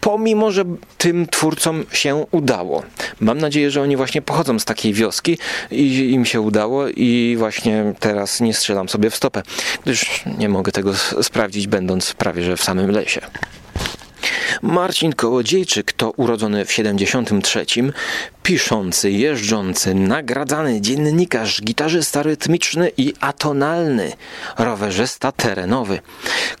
pomimo, 0.00 0.50
że 0.50 0.64
tym 0.98 1.26
twórcom 1.26 1.84
się 1.92 2.26
udało. 2.30 2.82
Mam 3.20 3.38
nadzieję, 3.38 3.70
że 3.70 3.82
oni 3.82 3.96
właśnie 3.96 4.22
pochodzą 4.22 4.58
z 4.58 4.64
takiej 4.64 4.92
wioski 4.92 5.38
i 5.70 6.10
im 6.12 6.24
się 6.24 6.40
udało 6.40 6.88
i 6.88 7.36
właśnie 7.38 7.94
teraz 8.00 8.40
nie 8.40 8.54
strzelam 8.54 8.88
sobie 8.88 9.10
w 9.10 9.16
stopę, 9.16 9.42
gdyż 9.84 10.24
nie 10.38 10.48
mogę 10.48 10.72
tego 10.72 10.94
sprawdzić 11.22 11.66
będąc 11.66 12.14
prawie 12.14 12.42
że 12.42 12.56
w 12.56 12.62
samym 12.62 12.90
lesie. 12.90 13.20
Marcin 14.62 15.12
Kołodziejczyk 15.12 15.92
to 15.92 16.10
urodzony 16.10 16.64
w 16.64 16.72
73, 16.72 17.66
piszący, 18.48 19.10
jeżdżący, 19.10 19.94
nagradzany 19.94 20.80
dziennikarz, 20.80 21.62
gitarzysta 21.62 22.22
rytmiczny 22.22 22.90
i 22.96 23.14
atonalny, 23.20 24.12
rowerzysta 24.58 25.32
terenowy. 25.32 26.00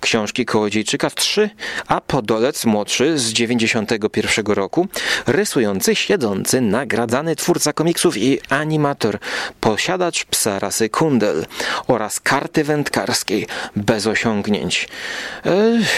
Książki 0.00 0.46
Kołodziejczyka 0.46 1.10
trzy, 1.10 1.50
a 1.86 2.00
Podolec 2.00 2.64
młodszy 2.64 3.18
z 3.18 3.32
91 3.32 4.46
roku, 4.46 4.88
rysujący, 5.26 5.94
siedzący, 5.94 6.60
nagradzany 6.60 7.36
twórca 7.36 7.72
komiksów 7.72 8.16
i 8.16 8.40
animator, 8.48 9.18
posiadacz 9.60 10.24
psa 10.24 10.58
rasy 10.58 10.88
Kundel 10.88 11.46
oraz 11.86 12.20
karty 12.20 12.64
wędkarskiej 12.64 13.46
bez 13.76 14.06
osiągnięć. 14.06 14.88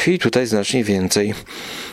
I 0.07 0.19
tutaj 0.19 0.47
znacznie 0.47 0.85
więcej 0.85 1.35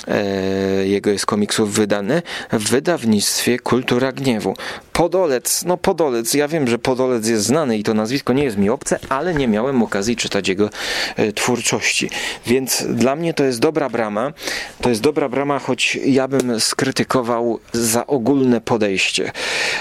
e, 0.08 0.88
jego 0.88 1.10
jest 1.10 1.26
komiksów 1.26 1.74
wydane 1.74 2.22
w 2.52 2.70
wydawnictwie 2.70 3.60
Kultura 3.88 4.12
Gniewu. 4.12 4.56
Podolec, 4.94 5.64
no 5.66 5.78
Podolec, 5.78 6.34
ja 6.34 6.48
wiem, 6.48 6.68
że 6.68 6.80
Podolec 6.80 7.28
jest 7.28 7.46
znany 7.46 7.78
i 7.78 7.84
to 7.84 7.94
nazwisko 7.94 8.34
nie 8.34 8.44
jest 8.44 8.58
mi 8.58 8.70
obce, 8.70 9.00
ale 9.10 9.34
nie 9.34 9.48
miałem 9.48 9.84
okazji 9.84 10.16
czytać 10.16 10.48
jego 10.48 10.70
e, 11.16 11.34
twórczości. 11.34 12.10
Więc 12.46 12.84
dla 12.90 13.16
mnie 13.16 13.34
to 13.34 13.44
jest 13.44 13.60
dobra 13.60 13.90
brama. 13.90 14.34
To 14.82 14.90
jest 14.90 15.02
dobra 15.02 15.30
brama, 15.30 15.60
choć 15.60 15.96
ja 16.06 16.28
bym 16.28 16.60
skrytykował 16.60 17.60
za 17.74 18.08
ogólne 18.08 18.62
podejście 18.62 19.32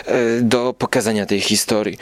e, 0.06 0.40
do 0.40 0.74
pokazania 0.78 1.26
tej 1.26 1.40
historii. 1.40 1.98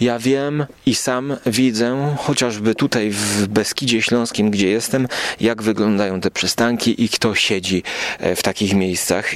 Ja 0.00 0.18
wiem 0.18 0.66
i 0.86 0.94
sam 0.94 1.36
widzę, 1.46 2.16
chociażby 2.18 2.74
tutaj 2.74 3.10
w 3.10 3.46
Beskidzie 3.46 4.02
Śląskim, 4.02 4.50
gdzie 4.50 4.68
jestem, 4.68 5.08
jak 5.40 5.62
wyglądają 5.62 6.20
te 6.20 6.30
przystanki 6.30 7.04
i 7.04 7.08
kto 7.08 7.34
siedzi 7.34 7.82
e, 8.18 8.36
w 8.36 8.42
takich 8.42 8.74
miejscach, 8.74 9.30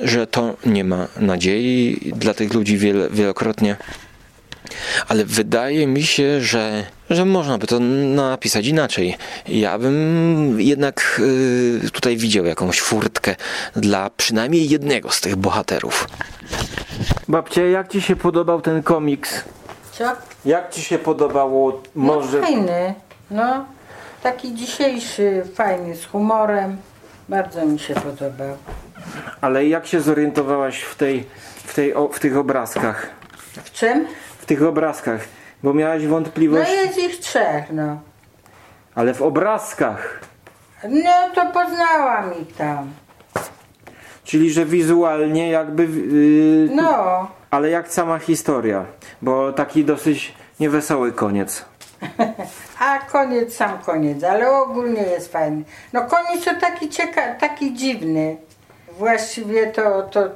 że 0.00 0.26
to 0.26 0.56
nie 0.66 0.84
ma 0.84 1.08
nadziei 1.20 2.12
dla 2.16 2.34
tych 2.34 2.54
ludzi 2.54 2.78
wielokrotnie. 3.10 3.76
Ale 5.08 5.24
wydaje 5.24 5.86
mi 5.86 6.02
się, 6.02 6.40
że, 6.40 6.86
że 7.10 7.24
można 7.24 7.58
by 7.58 7.66
to 7.66 7.80
napisać 7.80 8.66
inaczej. 8.66 9.16
Ja 9.48 9.78
bym 9.78 10.60
jednak 10.60 11.20
y, 11.84 11.90
tutaj 11.92 12.16
widział 12.16 12.44
jakąś 12.44 12.80
furtkę 12.80 13.36
dla 13.76 14.10
przynajmniej 14.10 14.68
jednego 14.68 15.10
z 15.10 15.20
tych 15.20 15.36
bohaterów. 15.36 16.08
Babcie, 17.28 17.70
jak 17.70 17.92
ci 17.92 18.02
się 18.02 18.16
podobał 18.16 18.60
ten 18.60 18.82
komiks? 18.82 19.44
Co? 19.98 20.04
Jak 20.44 20.70
ci 20.70 20.82
się 20.82 20.98
podobało 20.98 21.82
może... 21.94 22.40
No 22.40 22.46
fajny, 22.46 22.94
no. 23.30 23.64
Taki 24.22 24.54
dzisiejszy, 24.54 25.42
fajny, 25.54 25.96
z 25.96 26.06
humorem. 26.06 26.76
Bardzo 27.28 27.66
mi 27.66 27.78
się 27.78 27.94
podobał. 27.94 28.56
Ale 29.40 29.66
jak 29.66 29.86
się 29.86 30.00
zorientowałaś 30.00 30.82
w, 30.82 30.94
tej, 30.94 31.26
w, 31.64 31.74
tej, 31.74 31.94
o, 31.94 32.08
w 32.08 32.20
tych 32.20 32.36
obrazkach? 32.36 33.06
W 33.64 33.72
czym? 33.72 34.06
W 34.38 34.46
tych 34.46 34.62
obrazkach, 34.62 35.20
bo 35.62 35.74
miałaś 35.74 36.02
No 36.02 36.10
wątpliwość, 36.10 36.70
jest 36.70 36.98
ich 36.98 37.18
trzech, 37.20 37.64
no. 37.72 38.00
ale 38.94 39.14
w 39.14 39.22
obrazkach. 39.22 40.20
No 40.88 41.10
to 41.34 41.46
poznałam 41.46 42.40
ich 42.42 42.56
tam. 42.56 42.90
Czyli, 44.24 44.50
że 44.50 44.64
wizualnie 44.64 45.50
jakby... 45.50 45.82
Yy, 45.82 46.68
No. 46.74 47.28
Ale 47.50 47.70
jak 47.70 47.88
sama 47.92 48.18
historia, 48.18 48.84
bo 49.22 49.52
taki 49.52 49.84
dosyć 49.84 50.34
niewesoły 50.60 51.12
koniec. 51.12 51.64
A 52.80 52.98
koniec, 52.98 53.54
sam 53.54 53.78
koniec, 53.78 54.24
ale 54.24 54.50
ogólnie 54.50 55.02
jest 55.02 55.32
fajny. 55.32 55.62
No 55.92 56.02
koniec 56.02 56.44
to 56.44 56.50
taki 56.60 56.88
ciekawy, 56.88 57.40
taki 57.40 57.74
dziwny. 57.74 58.36
Właściwie 58.98 59.66
to, 59.66 60.02
to 60.02 60.28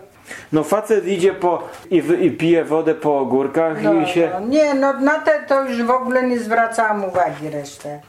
No 0.52 0.64
facet 0.64 1.06
idzie 1.06 1.32
po 1.32 1.62
i, 1.90 2.02
wy- 2.02 2.16
i 2.16 2.30
pije 2.30 2.64
wodę 2.64 2.94
po 2.94 3.18
ogórkach 3.18 3.82
no, 3.82 3.94
i 3.94 4.06
się... 4.06 4.30
no, 4.40 4.46
nie, 4.46 4.74
no 4.74 4.92
na 4.92 5.18
te 5.18 5.42
to 5.48 5.64
już 5.64 5.82
w 5.82 5.90
ogóle 5.90 6.22
nie 6.22 6.38
zwracałam 6.38 7.04
uwagi 7.04 7.50
resztę. 7.50 8.00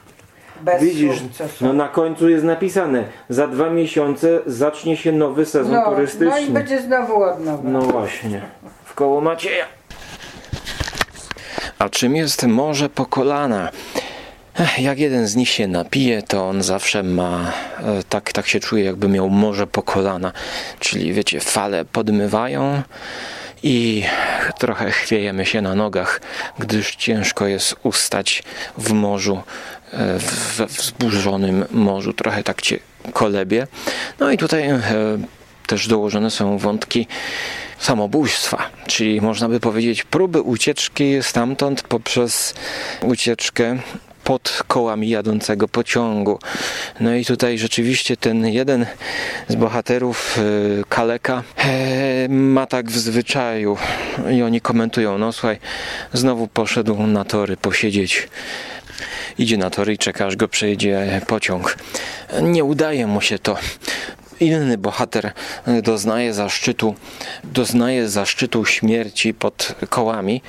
Bez 0.60 0.82
Widzisz, 0.82 1.18
słów, 1.18 1.60
no 1.60 1.72
na 1.72 1.88
końcu 1.88 2.28
jest 2.28 2.44
napisane, 2.44 3.04
za 3.28 3.46
dwa 3.46 3.70
miesiące 3.70 4.40
zacznie 4.46 4.96
się 4.96 5.12
nowy 5.12 5.46
sezon 5.46 5.72
no, 5.72 5.84
turystyczny. 5.90 6.26
no 6.30 6.38
i 6.38 6.50
będzie 6.50 6.80
znowu 6.80 7.22
od 7.22 7.44
nowa. 7.44 7.68
No 7.68 7.80
właśnie, 7.80 8.42
w 8.92 8.94
koło 8.94 9.20
Macieja. 9.20 9.64
A 11.78 11.88
czym 11.88 12.16
jest 12.16 12.42
morze 12.46 12.88
po 12.88 13.06
kolana? 13.06 13.70
Jak 14.78 14.98
jeden 14.98 15.26
z 15.26 15.36
nich 15.36 15.48
się 15.48 15.66
napije, 15.66 16.22
to 16.22 16.48
on 16.48 16.62
zawsze 16.62 17.02
ma, 17.02 17.52
e, 17.78 18.02
tak, 18.08 18.32
tak 18.32 18.48
się 18.48 18.60
czuje, 18.60 18.84
jakby 18.84 19.08
miał 19.08 19.30
morze 19.30 19.66
po 19.66 19.82
kolana. 19.82 20.32
Czyli 20.80 21.12
wiecie, 21.12 21.40
fale 21.40 21.84
podmywają 21.84 22.82
i 23.62 24.04
trochę 24.58 24.90
chwiejemy 24.90 25.46
się 25.46 25.62
na 25.62 25.74
nogach, 25.74 26.20
gdyż 26.58 26.96
ciężko 26.96 27.46
jest 27.46 27.74
ustać 27.82 28.42
w 28.78 28.92
morzu, 28.92 29.42
e, 29.92 30.18
w- 30.18 30.56
we 30.56 30.66
wzburzonym 30.66 31.64
morzu, 31.70 32.12
trochę 32.12 32.42
tak 32.42 32.62
cię 32.62 32.78
kolebie. 33.12 33.66
No 34.20 34.30
i 34.30 34.38
tutaj 34.38 34.62
e, 34.68 34.80
też 35.72 35.88
dołożone 35.88 36.30
są 36.30 36.58
wątki 36.58 37.06
samobójstwa, 37.78 38.70
czyli 38.86 39.20
można 39.20 39.48
by 39.48 39.60
powiedzieć 39.60 40.04
próby 40.04 40.40
ucieczki 40.40 41.22
stamtąd 41.22 41.82
poprzez 41.82 42.54
ucieczkę 43.02 43.78
pod 44.24 44.62
kołami 44.68 45.08
jadącego 45.08 45.68
pociągu. 45.68 46.38
No 47.00 47.14
i 47.14 47.24
tutaj 47.24 47.58
rzeczywiście 47.58 48.16
ten 48.16 48.46
jeden 48.46 48.86
z 49.48 49.54
bohaterów, 49.54 50.38
e, 50.38 50.84
Kaleka, 50.88 51.42
e, 51.56 52.28
ma 52.28 52.66
tak 52.66 52.90
w 52.90 52.98
zwyczaju 52.98 53.76
i 54.30 54.42
oni 54.42 54.60
komentują, 54.60 55.18
no 55.18 55.32
słuchaj, 55.32 55.58
znowu 56.12 56.48
poszedł 56.48 57.06
na 57.06 57.24
tory 57.24 57.56
posiedzieć. 57.56 58.28
Idzie 59.38 59.56
na 59.56 59.70
tory 59.70 59.92
i 59.92 59.98
czeka, 59.98 60.26
aż 60.26 60.36
go 60.36 60.48
przejedzie 60.48 61.20
pociąg. 61.26 61.76
Nie 62.42 62.64
udaje 62.64 63.06
mu 63.06 63.20
się 63.20 63.38
to 63.38 63.56
inny 64.42 64.78
bohater 64.78 65.32
e, 65.66 65.82
doznaje 65.82 66.34
zaszczytu, 66.34 66.94
doznaje 67.44 68.08
zaszczytu 68.08 68.64
śmierci 68.64 69.34
pod 69.34 69.74
kołami, 69.88 70.42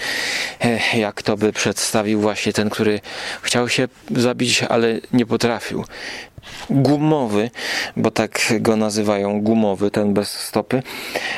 e, 0.62 0.98
jak 0.98 1.22
to 1.22 1.38
by 1.38 1.54
przedstawił 1.54 2.22
właśnie 2.22 2.54
ten, 2.54 2.70
który 2.70 3.02
chciał 3.42 3.70
się 3.70 3.88
zabić, 4.12 4.64
ale 4.64 5.00
nie 5.14 5.26
potrafił. 5.26 5.86
Gumowy, 6.70 7.50
bo 7.98 8.12
tak 8.12 8.54
go 8.60 8.76
nazywają 8.76 9.42
gumowy, 9.42 9.92
ten 9.92 10.14
bez 10.14 10.32
stopy, 10.32 10.84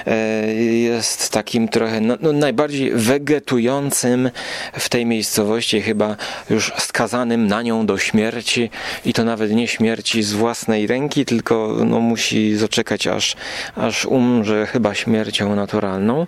e, 0.05 0.53
jest 0.63 1.29
takim 1.29 1.67
trochę 1.67 2.01
no, 2.01 2.17
no, 2.21 2.31
najbardziej 2.31 2.91
wegetującym 2.91 4.29
w 4.73 4.89
tej 4.89 5.05
miejscowości, 5.05 5.81
chyba 5.81 6.15
już 6.49 6.73
skazanym 6.77 7.47
na 7.47 7.61
nią 7.61 7.85
do 7.85 7.97
śmierci 7.97 8.69
i 9.05 9.13
to 9.13 9.23
nawet 9.23 9.51
nie 9.51 9.67
śmierci 9.67 10.23
z 10.23 10.33
własnej 10.33 10.87
ręki, 10.87 11.25
tylko 11.25 11.75
no, 11.85 11.99
musi 11.99 12.55
zaczekać 12.55 13.07
aż, 13.07 13.35
aż 13.75 14.05
umrze 14.05 14.65
chyba 14.65 14.95
śmiercią 14.95 15.55
naturalną. 15.55 16.27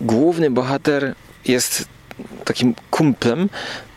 Główny 0.00 0.50
bohater 0.50 1.14
jest 1.44 1.88
takim 2.44 2.74
kumplem, 2.90 3.48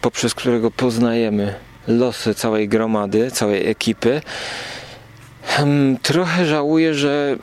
poprzez 0.02 0.34
którego 0.34 0.72
poznajemy 0.72 1.69
losy 1.88 2.36
całej 2.36 2.68
gromady, 2.68 3.32
całej 3.32 3.68
ekipy. 3.68 4.22
Hmm, 5.44 5.98
trochę 5.98 6.46
żałuję, 6.46 6.94
że 6.94 7.36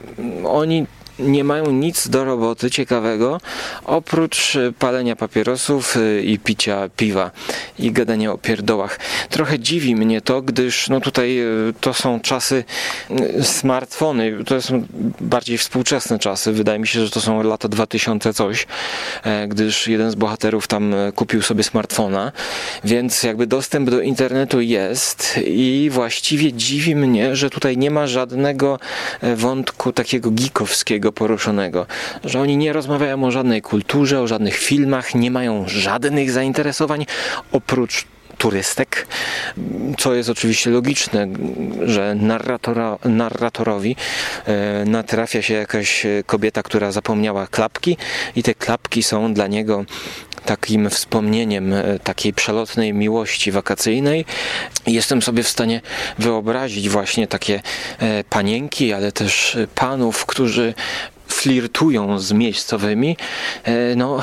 oni 0.44 0.86
nie 1.18 1.44
mają 1.44 1.70
nic 1.70 2.08
do 2.08 2.24
roboty 2.24 2.70
ciekawego 2.70 3.40
oprócz 3.84 4.56
e, 4.56 4.72
palenia 4.78 5.16
papierosów 5.16 5.96
e, 5.96 6.22
i 6.22 6.38
picia 6.38 6.88
piwa 6.96 7.30
i 7.78 7.92
gadania 7.92 8.32
o 8.32 8.38
pierdołach. 8.38 8.98
Trochę 9.30 9.58
dziwi 9.58 9.96
mnie 9.96 10.20
to, 10.20 10.42
gdyż 10.42 10.88
no 10.88 11.00
tutaj 11.00 11.38
e, 11.38 11.44
to 11.80 11.94
są 11.94 12.20
czasy 12.20 12.64
smartfony, 13.42 14.44
to 14.44 14.62
są 14.62 14.86
bardziej 15.20 15.58
współczesne 15.58 16.18
czasy. 16.18 16.52
Wydaje 16.52 16.78
mi 16.78 16.86
się, 16.86 17.04
że 17.04 17.10
to 17.10 17.20
są 17.20 17.42
lata 17.42 17.68
2000 17.68 18.34
coś, 18.34 18.66
gdyż 19.48 19.88
jeden 19.88 20.10
z 20.10 20.14
bohaterów 20.14 20.66
tam 20.66 20.94
kupił 21.14 21.42
sobie 21.42 21.64
smartfona, 21.64 22.32
więc 22.84 23.22
jakby 23.22 23.46
dostęp 23.46 23.90
do 23.90 24.00
internetu 24.00 24.60
jest 24.60 25.40
i 25.46 25.88
właściwie 25.92 26.52
dziwi 26.52 26.96
mnie, 26.96 27.36
że 27.36 27.50
tutaj 27.50 27.76
nie 27.76 27.90
ma 27.90 28.06
żadnego 28.06 28.78
wątku 29.36 29.92
takiego 29.92 30.30
geekowskiego 30.30 31.05
poruszonego, 31.12 31.86
że 32.24 32.40
oni 32.40 32.56
nie 32.56 32.72
rozmawiają 32.72 33.24
o 33.24 33.30
żadnej 33.30 33.62
kulturze, 33.62 34.20
o 34.20 34.26
żadnych 34.26 34.56
filmach, 34.56 35.14
nie 35.14 35.30
mają 35.30 35.64
żadnych 35.68 36.30
zainteresowań 36.30 37.06
oprócz 37.52 38.06
turystek, 38.38 39.06
co 39.98 40.14
jest 40.14 40.30
oczywiście 40.30 40.70
logiczne, 40.70 41.26
że 41.84 42.14
narratora, 42.14 42.98
narratorowi 43.04 43.96
e, 44.44 44.84
natrafia 44.84 45.42
się 45.42 45.54
jakaś 45.54 46.06
kobieta, 46.26 46.62
która 46.62 46.92
zapomniała 46.92 47.46
klapki 47.46 47.96
i 48.36 48.42
te 48.42 48.54
klapki 48.54 49.02
są 49.02 49.34
dla 49.34 49.46
niego 49.46 49.84
takim 50.46 50.90
wspomnieniem 50.90 51.72
e, 51.72 51.98
takiej 51.98 52.32
przelotnej 52.32 52.94
miłości 52.94 53.52
wakacyjnej. 53.52 54.24
Jestem 54.86 55.22
sobie 55.22 55.42
w 55.42 55.48
stanie 55.48 55.80
wyobrazić 56.18 56.88
właśnie 56.88 57.26
takie 57.26 57.62
e, 57.98 58.24
panienki, 58.24 58.92
ale 58.92 59.12
też 59.12 59.58
panów, 59.74 60.26
którzy 60.26 60.74
flirtują 61.28 62.18
z 62.18 62.32
miejscowymi, 62.32 63.16
e, 63.64 63.96
no 63.96 64.20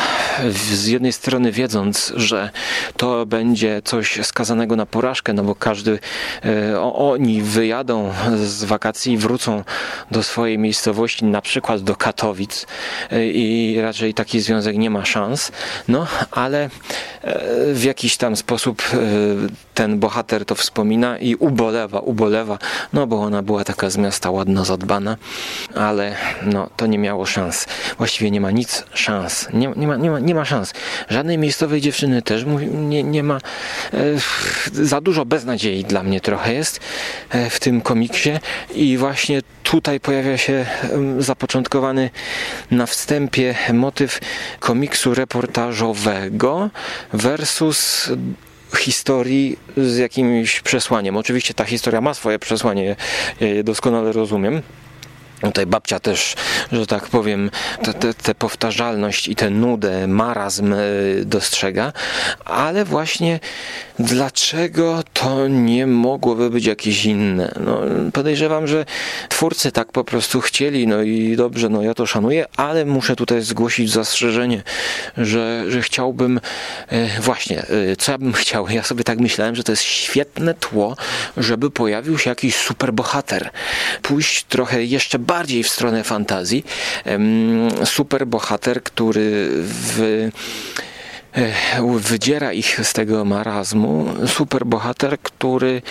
z 0.50 0.88
jednej 0.88 1.13
strony 1.13 1.51
wiedząc, 1.51 2.13
że 2.15 2.50
to 2.98 3.25
będzie 3.25 3.81
coś 3.83 4.19
skazanego 4.24 4.75
na 4.75 4.86
porażkę, 4.86 5.33
no 5.33 5.43
bo 5.43 5.55
każdy, 5.55 6.00
e, 6.45 6.81
oni 6.81 7.41
wyjadą 7.41 8.13
z 8.45 8.63
wakacji 8.63 9.13
i 9.13 9.17
wrócą 9.17 9.63
do 10.12 10.24
swojej 10.24 10.57
miejscowości, 10.57 11.25
na 11.25 11.41
przykład 11.41 11.81
do 11.81 11.95
Katowic 11.95 12.65
e, 13.12 13.27
i 13.27 13.81
raczej 13.81 14.13
taki 14.13 14.41
związek 14.41 14.77
nie 14.77 14.89
ma 14.89 15.05
szans, 15.05 15.51
no 15.88 16.07
ale 16.31 16.69
w 17.74 17.83
jakiś 17.83 18.17
tam 18.17 18.36
sposób 18.36 18.83
ten 19.74 20.00
bohater 20.00 20.45
to 20.45 20.55
wspomina 20.55 21.17
i 21.17 21.36
ubolewa, 21.36 22.00
ubolewa, 22.00 22.57
no 22.93 23.07
bo 23.07 23.22
ona 23.22 23.41
była 23.41 23.63
taka 23.63 23.89
z 23.89 23.98
miasta 23.98 24.31
ładno 24.31 24.65
zadbana, 24.65 25.17
ale 25.75 26.15
no 26.43 26.69
to 26.77 26.86
nie 26.86 26.92
miało 26.97 27.25
szans. 27.25 27.65
Właściwie 27.97 28.31
nie 28.31 28.41
ma 28.41 28.51
nic 28.51 28.85
szans. 28.93 29.47
Nie, 29.53 29.71
nie, 29.75 29.88
ma, 29.88 29.95
nie, 29.95 30.12
ma, 30.12 30.19
nie 30.19 30.35
ma 30.35 30.45
szans. 30.45 30.73
Żadnej 31.09 31.38
miejscowej 31.38 31.81
dziewczyny 31.81 32.21
też 32.21 32.45
nie, 32.73 33.03
nie 33.03 33.23
ma. 33.23 33.38
E, 33.93 33.97
za 34.73 35.01
dużo 35.01 35.25
beznadziei 35.25 35.83
dla 35.83 36.03
mnie 36.03 36.21
trochę 36.21 36.53
jest 36.53 36.79
e, 37.29 37.50
w 37.50 37.59
tym 37.59 37.81
komiksie 37.81 38.31
i 38.75 38.97
właśnie 38.97 39.41
tutaj 39.63 40.00
pojawia 40.00 40.37
się 40.37 40.65
zapoczątkowany 41.20 42.09
na 42.72 42.85
wstępie 42.85 43.55
motyw 43.74 44.20
komiksu 44.59 45.13
reportażowego 45.13 46.70
versus 47.13 48.11
historii 48.77 49.59
z 49.77 49.98
jakimś 49.98 50.61
przesłaniem. 50.61 51.18
Oczywiście 51.18 51.53
ta 51.53 51.65
historia 51.65 52.01
ma 52.01 52.13
swoje 52.13 52.39
przesłanie, 52.39 52.96
ja 53.41 53.48
je 53.48 53.63
doskonale 53.63 54.11
rozumiem. 54.11 54.61
Tutaj 55.44 55.66
babcia 55.66 56.00
też, 56.00 56.36
że 56.72 56.88
tak 56.88 57.08
powiem, 57.08 57.51
tę 58.24 58.36
powtarzalność 58.36 59.27
i 59.27 59.36
tę 59.36 59.50
nudę, 59.50 60.08
marazm 60.08 60.74
e, 60.74 60.77
dostrzega, 61.25 61.94
ale 62.46 62.86
właśnie 62.86 63.40
dlaczego 64.00 65.03
to 65.14 65.48
nie 65.48 65.88
mogłoby 65.88 66.50
być 66.50 66.66
jakieś 66.66 67.06
inne? 67.06 67.51
No, 67.60 67.82
podejrzewam, 68.14 68.68
że 68.68 68.86
twórcy 69.29 69.72
tak 69.72 69.92
po 69.92 70.03
prostu 70.03 70.42
chcieli, 70.42 70.88
no 70.88 71.01
i 71.01 71.36
dobrze, 71.36 71.70
no 71.70 71.82
ja 71.82 71.94
to 71.94 72.06
szanuję, 72.06 72.46
ale 72.58 72.86
muszę 72.86 73.16
tutaj 73.16 73.42
zgłosić 73.42 73.92
zastrzeżenie, 73.92 74.64
że, 75.18 75.64
że 75.68 75.82
chciałbym, 75.82 76.40
e, 76.88 77.22
właśnie, 77.22 77.62
e, 77.62 77.96
co 77.96 78.12
ja 78.12 78.18
bym 78.18 78.34
chciał? 78.34 78.70
Ja 78.70 78.84
sobie 78.84 79.03
tak 79.03 79.20
myślałem, 79.20 79.56
że 79.56 79.64
to 79.64 79.72
jest 79.72 79.84
świetne 79.84 80.53
tło, 80.53 80.96
żeby 81.38 81.72
pojawił 81.72 82.18
się 82.18 82.29
jakiś 82.29 82.56
superbohater. 82.56 83.50
Pójść 84.01 84.44
trochę 84.44 84.84
jeszcze 84.84 85.20
bardziej 85.20 85.32
w 85.63 85.69
stronę 85.69 86.03
fantazji. 86.03 86.63
Superbohater, 87.83 88.83
który 88.83 89.50
w 89.53 90.29
wydziera 92.00 92.53
ich 92.53 92.79
z 92.83 92.93
tego 92.93 93.25
marazmu. 93.25 94.05
Super 94.27 94.65
bohater, 94.65 95.19
który 95.19 95.81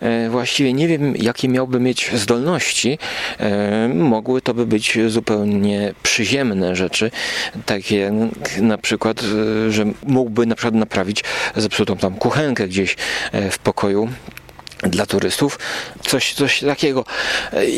e, 0.00 0.30
właściwie 0.30 0.72
nie 0.72 0.88
wiem, 0.88 1.16
jakie 1.16 1.48
miałby 1.48 1.80
mieć 1.80 2.10
zdolności. 2.14 2.98
E, 3.38 3.88
mogły 3.88 4.42
to 4.42 4.54
by 4.54 4.66
być 4.66 4.98
zupełnie 5.08 5.94
przyziemne 6.02 6.76
rzeczy, 6.76 7.10
takie 7.66 8.12
na 8.60 8.78
przykład, 8.78 9.22
e, 9.22 9.70
że 9.70 9.84
mógłby 10.06 10.46
na 10.46 10.54
przykład 10.54 10.74
naprawić 10.74 11.24
zepsutą 11.56 11.96
tam 11.96 12.14
kuchenkę 12.14 12.68
gdzieś 12.68 12.96
w 13.50 13.58
pokoju 13.58 14.08
dla 14.82 15.06
turystów, 15.06 15.58
coś, 16.06 16.34
coś 16.34 16.60
takiego. 16.60 17.04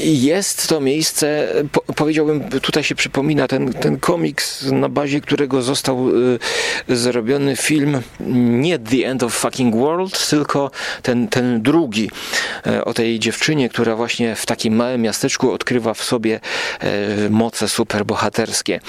Jest 0.04 0.68
to 0.68 0.80
miejsce, 0.80 1.48
po, 1.72 1.80
powiedziałbym, 1.80 2.48
tutaj 2.48 2.84
się 2.84 2.94
przypomina 2.94 3.48
ten, 3.48 3.72
ten 3.72 3.98
komiks, 3.98 4.62
na 4.62 4.88
bazie 4.88 5.20
którego 5.20 5.62
został 5.62 6.08
y, 6.10 6.38
zrobiony 6.88 7.56
film 7.56 8.02
nie 8.60 8.78
The 8.78 9.06
End 9.06 9.22
of 9.22 9.34
Fucking 9.34 9.76
World, 9.76 10.28
tylko 10.28 10.70
ten, 11.02 11.28
ten 11.28 11.62
drugi 11.62 12.10
y, 12.66 12.84
o 12.84 12.94
tej 12.94 13.18
dziewczynie, 13.18 13.68
która 13.68 13.96
właśnie 13.96 14.34
w 14.36 14.46
takim 14.46 14.76
małym 14.76 15.02
miasteczku 15.02 15.52
odkrywa 15.52 15.94
w 15.94 16.04
sobie 16.04 16.40
y, 17.26 17.30
moce 17.30 17.68
superbohaterskie 17.68 18.80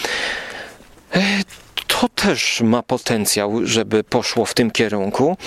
to 1.93 2.09
też 2.09 2.61
ma 2.61 2.83
potencjał, 2.83 3.65
żeby 3.65 4.03
poszło 4.03 4.45
w 4.45 4.53
tym 4.53 4.71
kierunku, 4.71 5.37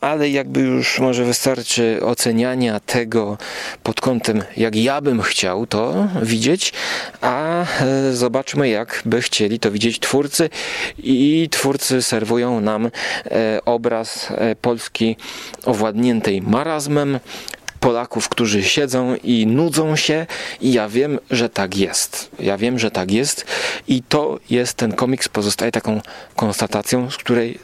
ale 0.00 0.30
jakby 0.30 0.60
już 0.60 0.98
może 0.98 1.24
wystarczy 1.24 2.00
oceniania 2.02 2.80
tego 2.80 3.38
pod 3.82 4.00
kątem, 4.00 4.42
jak 4.56 4.76
ja 4.76 5.00
bym 5.00 5.22
chciał 5.22 5.66
to 5.66 6.08
widzieć, 6.22 6.72
a 7.20 7.62
e, 7.62 8.12
zobaczmy, 8.12 8.68
jak 8.68 9.02
by 9.06 9.22
chcieli 9.22 9.60
to 9.60 9.70
widzieć 9.70 10.00
twórcy. 10.00 10.50
I 10.98 11.48
twórcy 11.50 12.02
serwują 12.02 12.60
nam 12.60 12.86
e, 12.86 12.90
obraz 13.64 14.28
e, 14.30 14.56
Polski 14.56 15.16
owładniętej 15.64 16.42
marazmem, 16.42 17.20
Polaków, 17.84 18.28
którzy 18.28 18.62
siedzą 18.62 19.16
i 19.16 19.46
nudzą 19.46 19.96
się 19.96 20.26
i 20.60 20.72
ja 20.72 20.88
wiem, 20.88 21.18
że 21.30 21.48
tak 21.48 21.76
jest. 21.76 22.30
Ja 22.38 22.56
wiem, 22.58 22.78
że 22.78 22.90
tak 22.90 23.10
jest 23.10 23.46
i 23.88 24.02
to 24.02 24.38
jest, 24.50 24.76
ten 24.76 24.92
komiks 24.92 25.28
pozostaje 25.28 25.72
taką 25.72 26.00
konstatacją, 26.36 27.10
z 27.10 27.16
której 27.16 27.58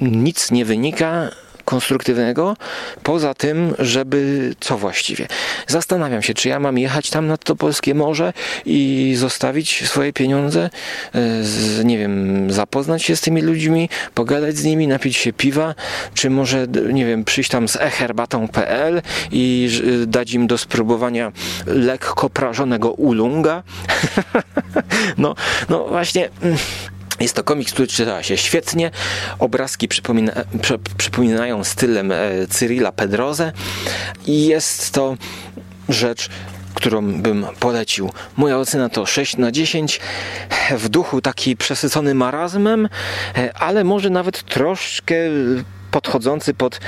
nic 0.00 0.50
nie 0.50 0.64
wynika, 0.64 1.30
konstruktywnego, 1.70 2.56
poza 3.02 3.34
tym, 3.34 3.74
żeby 3.78 4.50
co 4.60 4.78
właściwie. 4.78 5.26
Zastanawiam 5.66 6.22
się, 6.22 6.34
czy 6.34 6.48
ja 6.48 6.60
mam 6.60 6.78
jechać 6.78 7.10
tam 7.10 7.26
nad 7.26 7.44
to 7.44 7.56
polskie 7.56 7.94
morze 7.94 8.32
i 8.66 9.14
zostawić 9.16 9.88
swoje 9.88 10.12
pieniądze, 10.12 10.70
e, 11.14 11.42
z, 11.42 11.84
nie 11.84 11.98
wiem, 11.98 12.46
zapoznać 12.52 13.02
się 13.02 13.16
z 13.16 13.20
tymi 13.20 13.42
ludźmi, 13.42 13.88
pogadać 14.14 14.56
z 14.56 14.64
nimi, 14.64 14.86
napić 14.86 15.16
się 15.16 15.32
piwa, 15.32 15.74
czy 16.14 16.30
może, 16.30 16.66
nie 16.92 17.06
wiem, 17.06 17.24
przyjść 17.24 17.50
tam 17.50 17.68
z 17.68 17.76
eherbatą.pl 17.76 19.02
i 19.32 19.70
dać 20.06 20.32
im 20.32 20.46
do 20.46 20.58
spróbowania 20.58 21.32
lekko 21.66 22.30
prażonego 22.30 22.90
ulunga. 22.90 23.62
no, 25.18 25.34
no 25.68 25.88
właśnie 25.88 26.28
mm, 26.42 26.58
Jest 27.20 27.34
to 27.34 27.44
komiks, 27.44 27.72
który 27.72 27.88
czyta 27.88 28.22
się 28.22 28.36
świetnie. 28.36 28.90
Obrazki 29.38 29.88
przypomina, 29.88 30.32
przy, 30.62 30.78
przypominają 30.98 31.64
stylem 31.64 32.12
e, 32.12 32.16
Cyrilla 32.50 32.92
Pedroze 32.92 33.52
i 34.26 34.46
jest 34.46 34.90
to 34.90 35.16
rzecz, 35.88 36.28
którą 36.74 37.12
bym 37.12 37.46
polecił. 37.60 38.10
Moja 38.36 38.58
ocena 38.58 38.88
to 38.88 39.06
6 39.06 39.36
na 39.36 39.52
10. 39.52 40.00
W 40.70 40.88
duchu 40.88 41.20
taki 41.20 41.56
przesycony 41.56 42.14
marazmem, 42.14 42.88
e, 43.36 43.56
ale 43.56 43.84
może 43.84 44.10
nawet 44.10 44.42
troszkę 44.42 45.14
podchodzący 45.90 46.54
pod 46.54 46.80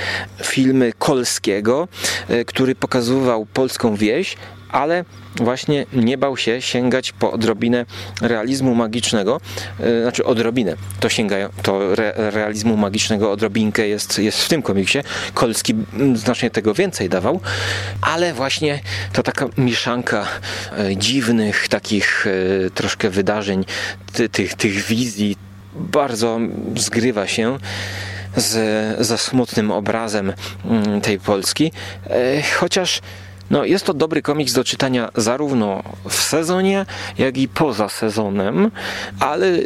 filmy 0.43 0.93
Kolskiego, 0.99 1.87
e, 2.29 2.45
który 2.45 2.75
pokazywał 2.75 3.45
polską 3.45 3.95
wieś, 3.95 4.35
ale 4.73 5.05
właśnie 5.35 5.85
nie 5.93 6.17
bał 6.17 6.37
się 6.37 6.61
sięgać 6.61 7.11
po 7.11 7.31
odrobinę 7.31 7.85
realizmu 8.21 8.75
magicznego, 8.75 9.41
e, 9.79 10.01
znaczy 10.01 10.25
odrobinę, 10.25 10.75
to 10.99 11.09
sięgają, 11.09 11.49
to 11.63 11.93
re, 11.93 12.13
realizmu 12.17 12.77
magicznego 12.77 13.31
odrobinkę 13.31 13.87
jest, 13.87 14.19
jest 14.19 14.41
w 14.41 14.49
tym 14.49 14.61
komiksie. 14.61 14.99
Kolski 15.33 15.73
znacznie 16.15 16.49
tego 16.49 16.73
więcej 16.73 17.09
dawał, 17.09 17.39
ale 18.01 18.33
właśnie 18.33 18.79
to 19.13 19.23
taka 19.23 19.45
mieszanka 19.57 20.27
e, 20.77 20.97
dziwnych 20.97 21.67
takich 21.67 22.27
troszkę 22.73 23.09
wydarzeń, 23.09 23.65
ty, 24.13 24.29
tych, 24.29 24.53
tych 24.53 24.73
wizji 24.73 25.37
bardzo 25.75 26.39
zgrywa 26.75 27.27
się 27.27 27.57
z, 28.35 29.05
ze 29.05 29.17
smutnym 29.17 29.71
obrazem 29.71 30.33
mm, 30.65 31.01
tej 31.01 31.19
Polski. 31.19 31.71
E, 32.09 32.41
chociaż 32.41 33.01
no, 33.53 33.65
jest 33.65 33.85
to 33.85 33.93
dobry 33.93 34.21
komiks 34.21 34.53
do 34.53 34.63
czytania 34.63 35.09
zarówno 35.15 35.83
w 36.09 36.13
sezonie, 36.13 36.85
jak 37.17 37.37
i 37.37 37.47
poza 37.47 37.89
sezonem, 37.89 38.71
ale 39.19 39.57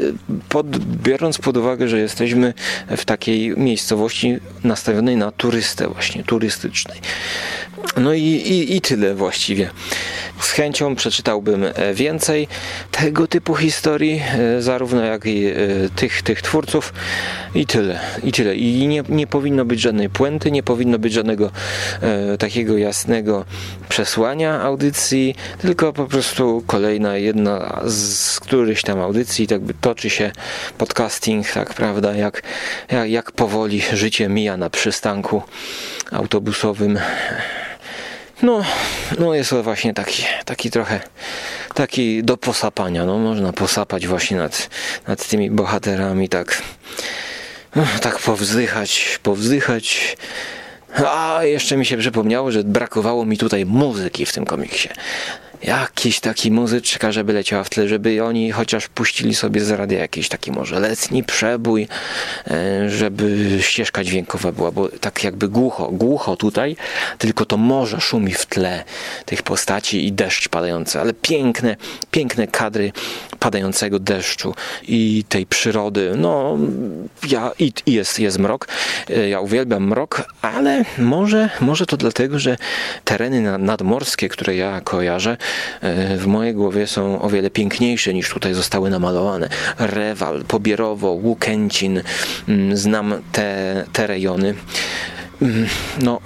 pod, 0.50 0.78
biorąc 0.78 1.38
pod 1.38 1.58
uwagę, 1.58 1.88
że 1.88 2.00
jesteśmy 2.00 2.54
w 2.98 3.06
takiej 3.06 3.58
miejscowości 3.58 4.38
nastawionej 4.64 5.18
na 5.18 5.32
turystę, 5.32 5.88
właśnie 5.88 6.24
turystycznej. 6.24 7.00
No 7.98 8.14
i, 8.14 8.22
i, 8.22 8.76
i 8.76 8.82
tyle 8.82 9.16
właściwie. 9.16 9.70
Z 10.40 10.52
chęcią 10.52 10.96
przeczytałbym 10.96 11.64
e, 11.64 11.94
więcej 11.94 12.48
tego 12.92 13.28
typu 13.28 13.56
historii, 13.56 14.22
e, 14.58 14.62
zarówno 14.62 15.04
jak 15.04 15.26
i 15.26 15.46
e, 15.46 15.56
tych, 15.96 16.22
tych 16.22 16.42
twórców. 16.42 16.94
I 17.56 17.66
tyle. 17.66 18.00
I 18.24 18.32
tyle. 18.32 18.56
I 18.56 18.88
nie, 18.88 19.04
nie 19.10 19.28
powinno 19.28 19.66
być 19.66 19.82
żadnej 19.82 20.10
puenty, 20.10 20.52
nie 20.52 20.64
powinno 20.64 21.00
być 21.00 21.14
żadnego 21.14 21.52
e, 22.02 22.38
takiego 22.38 22.78
jasnego 22.78 23.46
przesłania 23.90 24.62
audycji, 24.62 25.36
tylko 25.62 25.94
po 25.94 26.06
prostu 26.06 26.64
kolejna 26.68 27.18
jedna 27.18 27.82
z 27.86 28.40
którychś 28.40 28.82
tam 28.82 29.00
audycji, 29.00 29.48
tak 29.48 29.62
by 29.62 29.74
toczy 29.74 30.10
się 30.10 30.32
podcasting, 30.78 31.52
tak 31.52 31.74
prawda, 31.74 32.16
jak, 32.16 32.44
jak, 32.92 33.10
jak 33.10 33.32
powoli 33.32 33.82
życie 33.94 34.30
mija 34.30 34.58
na 34.58 34.70
przystanku 34.70 35.42
autobusowym. 36.12 37.00
No, 38.42 38.64
no 39.20 39.34
jest 39.34 39.50
to 39.50 39.64
właśnie 39.64 39.94
taki, 39.94 40.24
taki 40.46 40.72
trochę 40.72 41.00
taki 41.74 42.24
do 42.24 42.38
posapania. 42.38 43.06
No, 43.06 43.18
można 43.18 43.54
posapać 43.54 44.08
właśnie 44.08 44.38
nad, 44.38 44.70
nad 45.08 45.28
tymi 45.28 45.52
bohaterami, 45.52 46.30
tak, 46.30 46.62
tak 48.02 48.20
powzdychać, 48.20 49.20
powzdychać. 49.24 50.18
A 51.06 51.40
jeszcze 51.44 51.78
mi 51.78 51.86
się 51.86 51.98
przypomniało, 51.98 52.52
że 52.52 52.64
brakowało 52.64 53.26
mi 53.26 53.38
tutaj 53.38 53.66
muzyki 53.66 54.26
w 54.26 54.34
tym 54.34 54.46
komiksie 54.46 54.90
jakiś 55.64 56.20
taki 56.20 56.52
muzyczka, 56.52 57.12
żeby 57.12 57.34
leciała 57.34 57.64
w 57.64 57.70
tle, 57.70 57.88
żeby 57.88 58.24
oni 58.24 58.52
chociaż 58.52 58.88
puścili 58.88 59.36
sobie 59.36 59.62
z 59.62 59.72
radia 59.72 60.00
jakiś 60.00 60.30
taki 60.30 60.52
może 60.52 60.80
letni 60.80 61.24
przebój, 61.24 61.88
e, 62.48 62.90
żeby 62.90 63.58
ścieżka 63.62 64.04
dźwiękowa 64.04 64.52
była, 64.52 64.72
bo 64.72 64.90
tak 65.02 65.24
jakby 65.24 65.48
głucho, 65.48 65.90
głucho 65.92 66.36
tutaj, 66.36 66.76
tylko 67.18 67.46
to 67.46 67.58
morze 67.58 68.02
szumi 68.02 68.34
w 68.34 68.46
tle 68.46 68.84
tych 69.26 69.44
postaci 69.44 70.08
i 70.08 70.12
deszcz 70.12 70.50
padający, 70.50 71.00
ale 71.00 71.14
piękne, 71.14 71.76
piękne 72.12 72.48
kadry 72.48 72.92
padającego 73.40 74.00
deszczu 74.00 74.56
i 74.88 75.24
tej 75.30 75.46
przyrody, 75.46 76.14
no 76.18 76.58
ja, 77.30 77.52
i, 77.60 77.74
i 77.86 77.94
jest, 77.94 78.20
jest 78.20 78.40
mrok, 78.40 78.68
e, 79.10 79.30
ja 79.30 79.40
uwielbiam 79.40 79.88
mrok, 79.88 80.24
ale 80.42 80.86
może, 80.98 81.50
może 81.62 81.86
to 81.86 81.98
dlatego, 81.98 82.40
że 82.40 82.58
tereny 83.04 83.58
nadmorskie, 83.58 84.30
które 84.30 84.56
ja 84.56 84.82
kojarzę, 84.82 85.38
w 86.18 86.24
mojej 86.26 86.54
głowie 86.54 86.88
są 86.88 87.22
o 87.22 87.30
wiele 87.30 87.50
piękniejsze 87.50 88.14
niż 88.14 88.30
tutaj 88.30 88.54
zostały 88.54 88.90
namalowane. 88.90 89.50
Rewal, 89.80 90.44
Pobierowo, 90.44 91.12
Łukęcin, 91.12 92.02
mm, 92.48 92.78
znam 92.78 93.22
te, 93.32 93.84
te 93.94 94.08
rejony. 94.08 94.56
Mm, 95.42 95.68
no, 96.02 96.20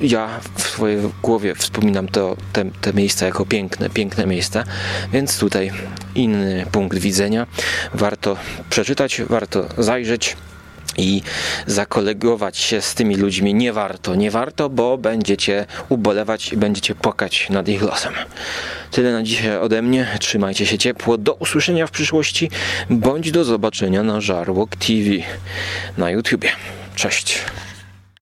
ja 0.00 0.28
w 0.54 0.62
swojej 0.62 0.98
głowie 1.22 1.54
wspominam 1.54 2.08
to, 2.08 2.36
te, 2.52 2.64
te 2.80 2.92
miejsca 2.92 3.26
jako 3.26 3.46
piękne, 3.46 3.90
piękne 3.90 4.26
miejsca, 4.26 4.64
więc 5.12 5.38
tutaj 5.38 5.70
inny 6.14 6.66
punkt 6.72 6.98
widzenia. 6.98 7.46
Warto 7.94 8.36
przeczytać, 8.70 9.22
warto 9.28 9.66
zajrzeć 9.78 10.36
i 10.96 11.22
zakolegować 11.66 12.58
się 12.58 12.80
z 12.80 12.94
tymi 12.94 13.16
ludźmi 13.16 13.54
nie 13.54 13.72
warto. 13.72 14.14
Nie 14.14 14.30
warto, 14.30 14.68
bo 14.68 14.98
będziecie 14.98 15.66
ubolewać 15.88 16.52
i 16.52 16.56
będziecie 16.56 16.94
płakać 16.94 17.50
nad 17.50 17.68
ich 17.68 17.82
losem. 17.82 18.12
Tyle 18.90 19.12
na 19.12 19.22
dzisiaj 19.22 19.56
ode 19.56 19.82
mnie. 19.82 20.06
Trzymajcie 20.20 20.66
się 20.66 20.78
ciepło. 20.78 21.18
Do 21.18 21.34
usłyszenia 21.34 21.86
w 21.86 21.90
przyszłości, 21.90 22.50
bądź 22.90 23.30
do 23.30 23.44
zobaczenia 23.44 24.02
na 24.02 24.20
Żarłok 24.20 24.76
TV 24.76 25.10
na 25.98 26.10
YouTubie. 26.10 26.50
Cześć. 26.94 27.38